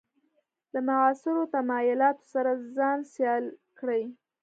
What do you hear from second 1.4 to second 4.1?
تمایلاتو سره ځان سیال کړي.